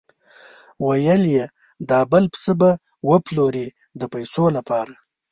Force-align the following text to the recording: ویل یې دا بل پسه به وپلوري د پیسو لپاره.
ویل 0.85 1.23
یې 1.35 1.45
دا 1.89 1.99
بل 2.11 2.23
پسه 2.33 2.53
به 2.59 2.71
وپلوري 3.09 3.67
د 3.99 4.01
پیسو 4.13 4.45
لپاره. 4.57 4.93